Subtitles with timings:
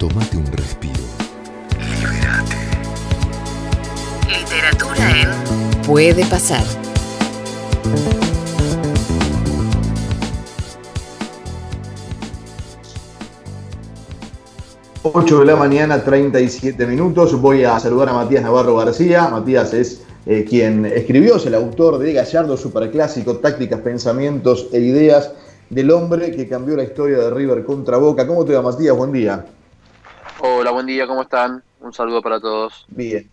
[0.00, 0.94] Tómate un respiro.
[1.78, 2.56] Libérate.
[4.30, 6.64] Literatura en Puede pasar.
[15.02, 17.38] 8 de la mañana, 37 minutos.
[17.38, 19.28] Voy a saludar a Matías Navarro García.
[19.28, 25.30] Matías es eh, quien escribió, es el autor de Gallardo Superclásico, Tácticas, Pensamientos e Ideas
[25.68, 28.26] del hombre que cambió la historia de River contra Boca.
[28.26, 28.96] ¿Cómo te va, Matías?
[28.96, 29.44] Buen día.
[30.42, 31.62] Hola, buen día, ¿cómo están?
[31.80, 32.86] Un saludo para todos.
[32.88, 33.28] Bien,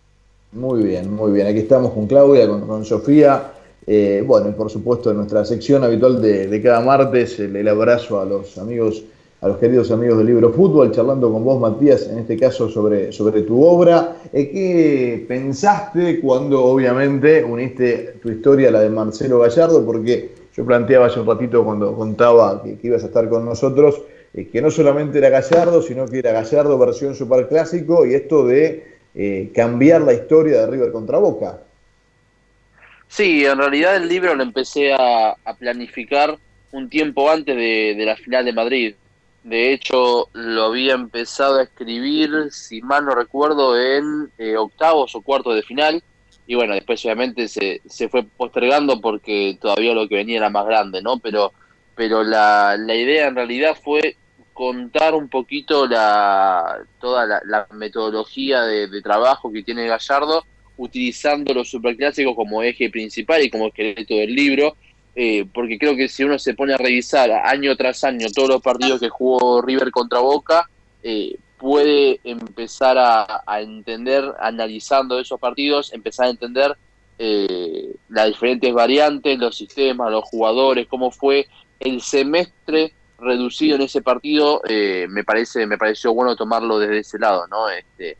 [0.52, 1.46] muy bien, muy bien.
[1.46, 3.52] Aquí estamos con Claudia, con, Sofía.
[3.86, 8.26] Eh, bueno, y por supuesto, en nuestra sección habitual de, cada martes, el abrazo a
[8.26, 9.04] los amigos
[9.40, 13.12] a los queridos amigos del libro Fútbol, charlando con vos, Matías, en este caso sobre,
[13.12, 14.16] sobre tu obra.
[14.32, 19.86] Eh, ¿Qué pensaste cuando obviamente uniste tu historia a la de Marcelo Gallardo?
[19.86, 24.02] Porque yo planteaba hace un ratito cuando contaba que, ibas a estar con nosotros,
[24.34, 28.98] eh, que no solamente era Gallardo, sino que era Gallardo versión superclásico y esto de
[29.14, 31.60] eh, cambiar la historia de River contra Boca.
[33.08, 36.38] Sí, en realidad el libro lo empecé a, planificar
[36.72, 38.94] un tiempo antes de la final de Madrid
[39.48, 45.22] de hecho, lo había empezado a escribir, si mal no recuerdo, en eh, octavos o
[45.22, 46.02] cuartos de final.
[46.46, 50.66] Y bueno, después obviamente se, se fue postergando porque todavía lo que venía era más
[50.66, 51.18] grande, ¿no?
[51.18, 51.52] Pero,
[51.98, 54.16] pero la, la idea en realidad fue
[54.52, 60.44] contar un poquito la, toda la, metodología de, trabajo que tiene Gallardo,
[60.76, 64.76] utilizando los superclásicos como eje principal y como esqueleto del libro
[65.16, 68.62] eh, porque creo que si uno se pone a revisar año tras año todos los
[68.62, 70.70] partidos que jugó River contra Boca,
[71.02, 76.76] eh, puede empezar a, entender, analizando esos partidos, empezar a entender
[77.18, 81.48] eh, las diferentes variantes, los sistemas, los jugadores, cómo fue
[81.80, 84.62] el semestre reducido en ese partido,
[85.08, 87.68] me parece me pareció bueno tomarlo desde ese lado, ¿no?
[87.68, 88.16] Este,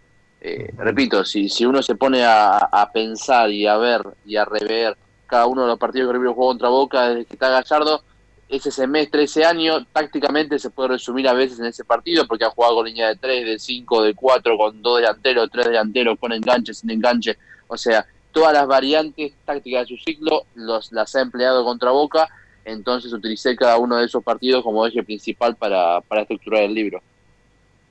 [0.77, 4.97] repito, si, si uno se pone a, a pensar y a ver y a rever
[5.29, 8.03] cada uno de los partidos que River jugó contra Boca desde que está Gallardo,
[8.49, 12.51] ese semestre, ese año, tácticamente se puede resumir a veces en ese partido, porque ha
[12.51, 16.33] jugado con línea de 3, de 5, de 4, con dos delanteros, tres delanteros, con
[16.33, 17.37] enganche, sin enganche.
[17.67, 22.29] O sea, todas las variantes tácticas de su ciclo los, las ha empleado contra Boca,
[22.69, 27.01] entonces utilicé cada uno de esos partidos como eje principal para, para estructurar el libro.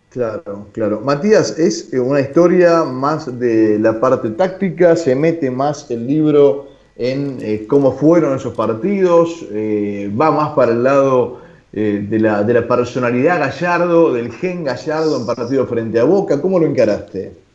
[0.09, 1.01] Claro, claro.
[1.01, 7.37] Matías, es una historia más de la parte táctica, se mete más el libro en
[7.41, 11.41] eh, cómo fueron esos partidos, eh, va más para el lado
[11.73, 16.41] eh, de, la, de, la, personalidad Gallardo, del gen Gallardo en partido frente a Boca,
[16.41, 17.46] ¿cómo lo encaraste?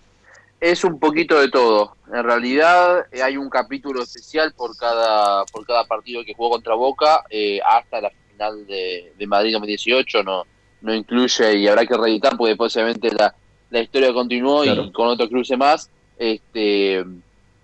[0.63, 1.97] Es un poquito de todo.
[2.07, 7.25] En realidad hay un capítulo especial por cada, por cada partido que jugó contra Boca
[7.69, 10.45] hasta la final de, de, Madrid 2018, no,
[10.83, 13.35] no incluye y habrá que reeditar porque después obviamente la,
[13.71, 15.91] la historia continuó y con otro cruce más.
[16.17, 17.05] Este,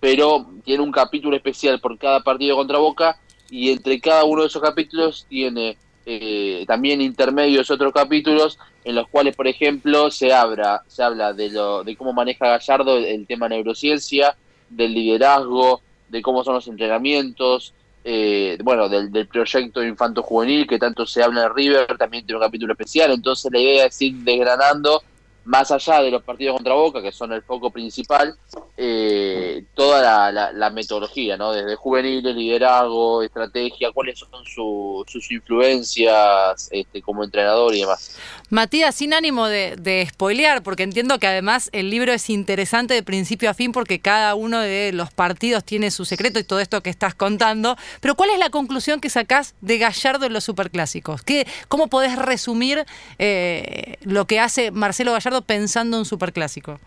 [0.01, 3.17] pero tiene un capítulo especial por cada partido contra Boca
[3.49, 9.07] y entre cada uno de esos capítulos tiene eh, también intermedios otros capítulos en los
[9.09, 13.47] cuales, por ejemplo, se habla, se habla de, lo, de cómo maneja Gallardo el, tema
[13.47, 14.35] neurociencia,
[14.71, 20.79] del liderazgo, de cómo son los entrenamientos, eh, bueno, del, del proyecto infanto juvenil que
[20.79, 24.15] tanto se habla en River, también tiene un capítulo especial, entonces la idea es ir
[24.21, 25.03] desgranando
[25.49, 28.37] más allá de los partidos contra Boca, que son el foco principal,
[28.77, 31.53] eh, toda la, metodología, ¿no?
[31.53, 38.19] Desde juveniles, liderazgo, estrategia, cuáles son sus influencias este, como entrenador y demás.
[38.51, 43.03] Matías, sin ánimo de, de spoilear, porque entiendo que además el libro es interesante de
[43.03, 46.83] principio a fin porque cada uno de los partidos tiene su secreto y todo esto
[46.83, 51.23] que estás contando, pero ¿cuál es la conclusión que sacás de Gallardo en los superclásicos?
[51.23, 52.85] ¿Qué, ¿Cómo podés resumir
[53.19, 56.79] eh, lo que hace Marcelo Gallardo pensando en un superclásico?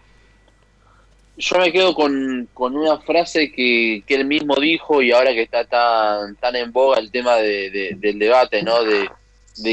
[1.38, 6.36] Yo me quedo con, una frase que, él mismo dijo y ahora que está tan,
[6.36, 8.84] tan en boga el tema de, del debate, ¿no?
[8.84, 9.10] De,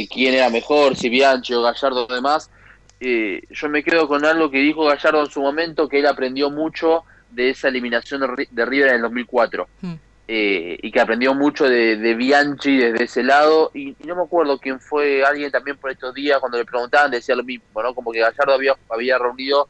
[0.08, 2.50] quién era mejor, si Bianchi o Gallardo o demás.
[3.00, 6.50] Eh, yo me quedo con algo que dijo Gallardo en su momento, que él aprendió
[6.50, 9.68] mucho de esa eliminación de, River en el 2004.
[9.82, 9.94] Hmm.
[10.30, 13.70] Eh, y que aprendió mucho de, Bianchi desde ese lado.
[13.72, 17.34] Y, no me acuerdo quién fue, alguien también por estos días, cuando le preguntaban, decía
[17.34, 17.94] lo mismo, ¿no?
[17.94, 19.68] Como que Gallardo había, había reunido,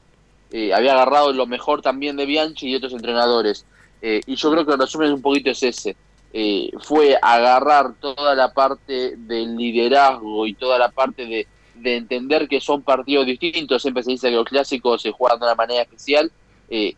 [0.51, 3.65] eh, había agarrado lo mejor también de Bianchi y otros entrenadores.
[4.03, 5.97] Eh, y yo creo que el resumen un poquito es ese.
[6.81, 11.47] fue agarrar toda la parte del liderazgo y toda la parte de,
[11.77, 13.81] de entender que son partidos distintos.
[13.81, 16.33] Siempre se dice que los clásicos se juegan de una manera especial.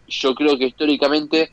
[0.09, 1.51] yo creo que históricamente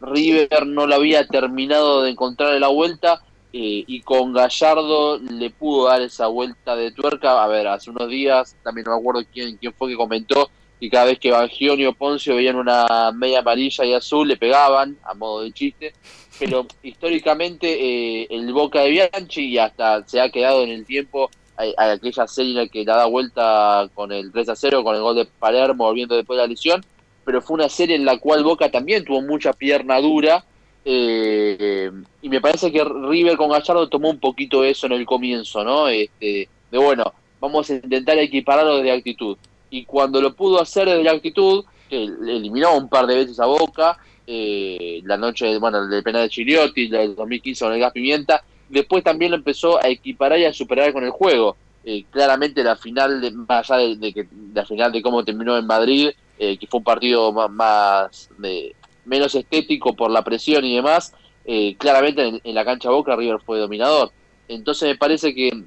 [0.00, 5.50] River no lo había terminado de encontrar en la vuelta eh, y con Gallardo le
[5.50, 7.42] pudo dar esa vuelta de tuerca.
[7.42, 11.06] A ver, hace unos días, también no me acuerdo quién, fue que comentó que cada
[11.06, 15.42] vez que Bangioni o Poncio veían una media amarilla y azul le pegaban, a modo
[15.42, 15.92] de chiste.
[16.38, 21.28] Pero históricamente eh, el Boca de Bianchi y hasta se ha quedado en el tiempo
[21.56, 25.16] a, aquella serie que la da vuelta con el 3 a 0, con el gol
[25.16, 26.84] de Palermo volviendo después de la lesión.
[27.24, 30.44] Pero fue una serie en la cual Boca también tuvo mucha pierna dura
[30.84, 31.90] eh,
[32.22, 35.88] y me parece que River con Gallardo tomó un poquito eso en el comienzo, ¿no?
[35.88, 39.36] Este, de bueno, vamos a intentar equipararlo de actitud.
[39.70, 43.98] Y cuando lo pudo hacer desde la actitud, eliminó un par de veces a Boca,
[44.26, 49.04] eh, la noche bueno, del penal de Chiliotti, del 2015 con el gas pimienta, después
[49.04, 51.56] también lo empezó a equiparar y a superar con el juego.
[51.84, 55.66] Eh, claramente la final, de, más allá de, que, la final de cómo terminó en
[55.66, 56.10] Madrid,
[56.58, 61.12] que fue un partido más, más de, menos estético por la presión y demás,
[61.44, 64.12] eh, claramente en, la cancha Boca River fue dominador.
[64.48, 65.64] Entonces me parece que,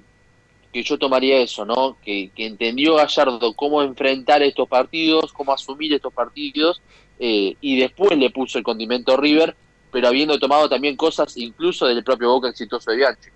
[0.71, 1.97] que yo tomaría eso, ¿no?
[2.03, 6.81] Que, entendió Gallardo cómo enfrentar estos partidos, cómo asumir estos partidos,
[7.19, 9.55] eh, y después le puso el condimento River,
[9.91, 13.29] pero habiendo tomado también cosas incluso del propio Boca exitoso de Bianchi.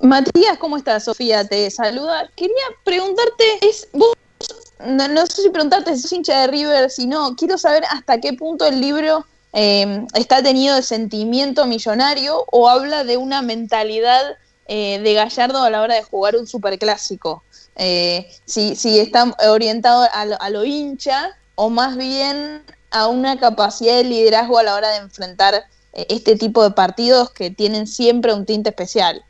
[0.00, 1.04] Matías, ¿cómo estás?
[1.04, 2.30] Sofía te saluda.
[2.36, 2.54] Quería
[2.84, 4.14] preguntarte, ¿es vos
[4.86, 8.32] no, sé si preguntarte si sos hincha de River, si no, quiero saber hasta qué
[8.32, 14.36] punto el libro em, está tenido de sentimiento millonario o habla de una mentalidad
[14.66, 17.42] eh, de Gallardo a la hora de jugar un superclásico.
[17.76, 24.04] Eh, si, si está orientado a lo, hincha o más bien a una capacidad de
[24.04, 25.54] liderazgo a la hora de enfrentar
[25.92, 29.24] eh, este tipo de partidos que tienen siempre un tinte especial.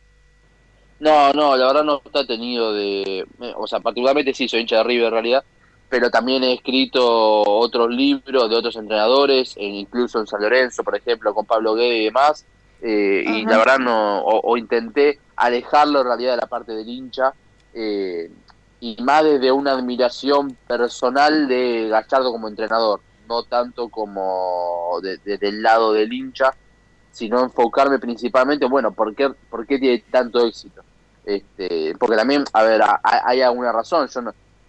[1.01, 3.27] No, no, la verdad no está tenido de...
[3.57, 5.45] O sea, particularmente sí, soy hincha de River en realidad,
[5.89, 10.97] pero también he escrito otros libros de otros entrenadores, e incluso en San Lorenzo, por
[10.97, 12.45] ejemplo, con Pablo Guede y demás,
[12.83, 17.33] eh, y la verdad no, o, intenté alejarlo en realidad de la parte del hincha,
[17.75, 18.31] eh,
[18.81, 25.63] y más desde una admiración personal de Gallardo como entrenador, no tanto como desde el
[25.63, 26.55] lado del hincha,
[27.11, 30.83] sino enfocarme principalmente, bueno, ¿por qué, por qué tiene tanto éxito?
[31.29, 34.21] Este, porque también, a ver, hay alguna razón, yo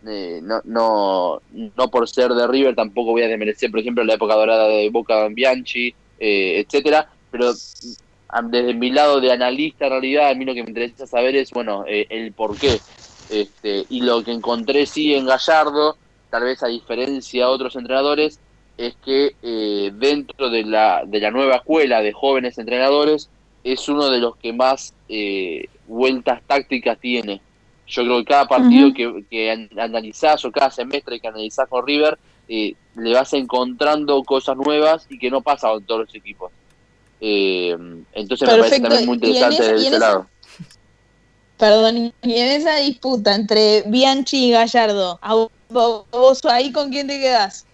[0.06, 4.15] eh, no, no, no, por ser de River tampoco voy a desmerecer, por ejemplo, la
[4.15, 10.31] época dorada de Boca Bianchi, eh, etcétera, pero desde mi lado de analista en realidad,
[10.31, 12.77] a mí lo que me interesa saber es, bueno, eh, el por qué.
[13.29, 15.95] Este, y lo que encontré sí en Gallardo,
[16.29, 18.38] tal vez a diferencia de otros entrenadores,
[18.75, 19.31] es que
[19.97, 23.29] dentro de la, de la nueva escuela de jóvenes entrenadores,
[23.63, 27.41] es uno de los que más eh, vueltas tácticas tiene.
[27.88, 32.19] Yo creo que cada partido que, que, analizás o cada semestre que analizás con River,
[32.47, 36.51] eh, le vas encontrando cosas nuevas y que no pasa con todos los equipos.
[37.19, 37.75] Eh,
[38.13, 40.27] entonces me parece también muy interesante de ese lado.
[41.57, 45.19] Perdón, y en esa disputa entre Bianchi y Gallardo,
[45.69, 47.65] vos ahí con quién te quedás?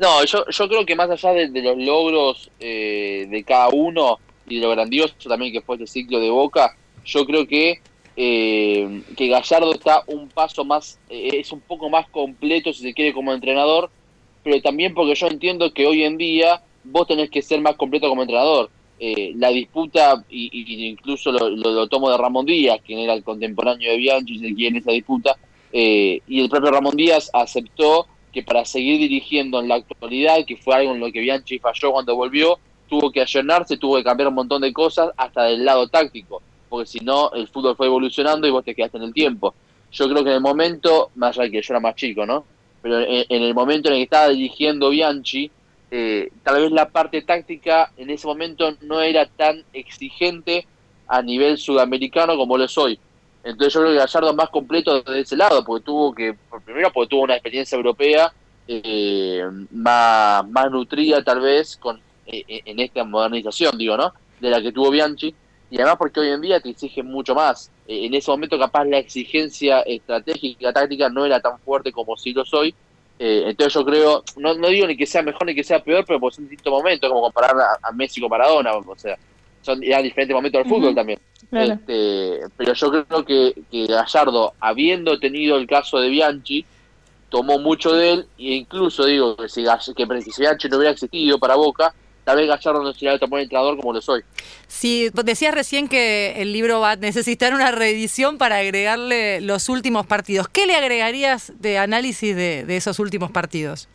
[0.00, 4.18] No, yo, yo creo que más allá de, los logros eh, de cada uno
[4.48, 6.74] y de lo grandioso también que fue este ciclo de Boca,
[7.04, 7.80] yo creo que
[8.16, 12.94] eh, que Gallardo está un paso más, eh, es un poco más completo si se
[12.94, 13.90] quiere como entrenador,
[14.42, 18.08] pero también porque yo entiendo que hoy en día vos tenés que ser más completo
[18.08, 18.70] como entrenador.
[18.98, 24.40] la disputa, y, incluso lo, tomo de Ramón Díaz, quien era el contemporáneo de Bianchi,
[24.56, 25.36] y en esa disputa,
[25.72, 30.74] y el propio Ramón Díaz aceptó que para seguir dirigiendo en la actualidad, que fue
[30.74, 32.58] algo en lo que Bianchi falló cuando volvió,
[32.88, 36.86] tuvo que allanarse, tuvo que cambiar un montón de cosas hasta del lado táctico, porque
[36.86, 39.54] si no el fútbol fue evolucionando y vos te quedaste en el tiempo.
[39.92, 42.44] Yo creo que en el momento, más allá de que yo era más chico, ¿no?
[42.82, 45.50] Pero en, el momento en el que estaba dirigiendo Bianchi,
[45.90, 50.66] eh, tal vez la parte táctica en ese momento no era tan exigente
[51.08, 52.98] a nivel sudamericano como lo es hoy.
[53.42, 57.08] Entonces yo creo que Gallardo más completo de ese lado, porque tuvo que, primero porque
[57.08, 58.32] tuvo una experiencia europea
[58.68, 59.42] eh,
[59.72, 64.12] más, más nutrida tal vez con eh, eh, en esta modernización, digo, ¿no?
[64.38, 65.34] De la que tuvo Bianchi,
[65.70, 67.70] y además porque hoy en día te exigen mucho más.
[67.86, 72.44] en ese momento capaz la exigencia estratégica, táctica no era tan fuerte como si lo
[72.44, 72.74] soy.
[73.18, 76.20] entonces yo creo, no, no digo ni que sea mejor ni que sea peor, pero
[76.20, 79.16] por un distinto momento, como comparar a, Messi con Maradona, o sea,
[79.62, 81.18] son ya diferentes momentos del fútbol también.
[81.52, 86.64] Este, pero yo creo que, que, Gallardo, habiendo tenido el caso de Bianchi,
[87.28, 89.64] tomó mucho de él, e incluso digo que si,
[89.96, 91.92] que si Bianchi no hubiera existido para Boca,
[92.24, 94.22] tal vez Gallardo no sería tan buen entrenador como lo soy.
[94.68, 100.06] Sí, decías recién que el libro va a necesitar una reedición para agregarle los últimos
[100.06, 100.48] partidos.
[100.48, 103.88] ¿Qué le agregarías de análisis de, de esos últimos partidos?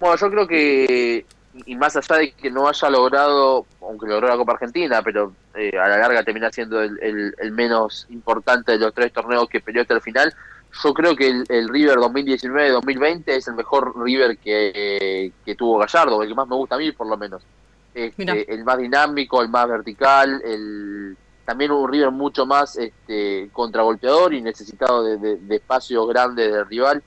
[0.00, 1.24] Bueno, yo creo que
[1.54, 5.76] y más allá de que no haya logrado, aunque logró la Copa Argentina, pero eh,
[5.78, 6.98] a la larga termina siendo el,
[7.38, 10.34] el, menos importante de los tres torneos que peleó hasta el final,
[10.82, 16.28] yo creo que el, River 2019-2020 es el mejor River que, que, tuvo Gallardo, el
[16.30, 17.42] que más me gusta a mí por lo menos.
[17.94, 24.32] Este, el más dinámico, el más vertical, el también un River mucho más este, contragolpeador
[24.32, 27.02] y necesitado de, de espacios grandes del rival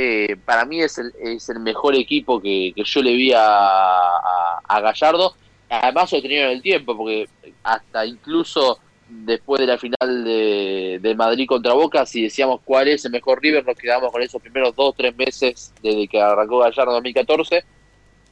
[0.00, 5.34] eh, para mí es el, es el mejor equipo que, yo le vi a, Gallardo.
[5.68, 7.28] Además, lo he tenido en el tiempo, porque
[7.64, 8.78] hasta incluso
[9.08, 13.66] después de la final de, Madrid contra Boca, si decíamos cuál es el mejor River,
[13.66, 17.64] nos quedamos con esos primeros dos tres meses desde que arrancó Gallardo en 2014.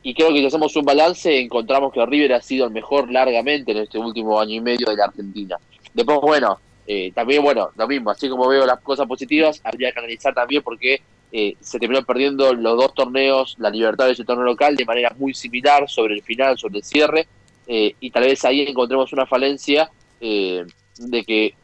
[0.05, 3.73] Y creo que si hacemos un balance, encontramos que River ha sido el mejor largamente
[3.73, 5.57] en este último año y medio de la Argentina.
[5.93, 9.99] Después, bueno, eh, también, bueno, lo mismo, así como veo las cosas positivas, habría que
[9.99, 11.03] analizar también por qué
[11.33, 15.15] eh, se terminó perdiendo los dos torneos, la Libertadores y el torneo local, de manera
[15.19, 17.27] muy similar sobre el final, sobre el cierre,
[17.67, 19.91] eh, y tal vez ahí encontremos una falencia
[20.21, 20.65] eh,
[20.99, 21.55] de que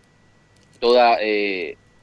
[0.80, 1.16] toda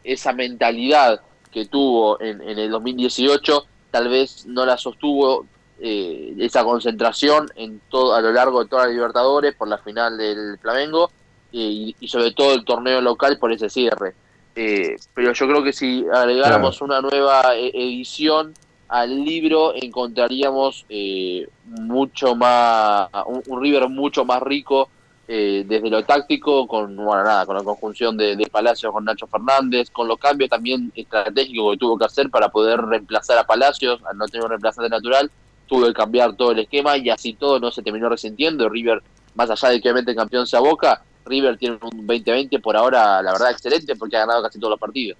[0.03, 5.45] esa mentalidad que tuvo en, el 2018 tal vez no la sostuvo
[5.81, 10.57] esa concentración en todo a lo largo de toda la Libertadores por la final del
[10.59, 11.11] Flamengo
[11.51, 14.15] y sobre todo el torneo local por ese cierre.
[14.55, 18.53] Eh, pero yo creo que si agregáramos una nueva eh, edición
[18.87, 24.89] al libro encontraríamos eh, mucho más un, River mucho más rico
[25.27, 29.91] desde lo táctico con bueno nada con la conjunción de, de Palacios con Nacho Fernández
[29.91, 34.17] con los cambios también estratégicos que tuvo que hacer para poder reemplazar a Palacios al
[34.17, 35.29] no tener un reemplazante natural
[35.67, 39.03] tuvo que cambiar todo el esquema y así todo no se terminó resentiendo River
[39.35, 43.21] más allá de que obviamente el campeón sea Boca River tiene un 2020 por ahora,
[43.21, 45.17] la verdad, excelente porque ha ganado casi todos los partidos.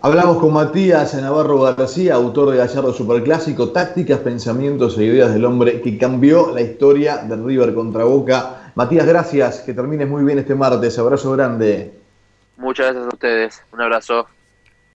[0.00, 5.80] Hablamos con Matías Navarro García, autor de Gallardo Superclásico, tácticas, pensamientos e ideas del hombre
[5.80, 8.72] que cambió la historia de River contra Boca.
[8.76, 11.98] Matías, gracias, que termines muy bien este martes, abrazo grande.
[12.56, 14.28] Muchas gracias a ustedes, un abrazo.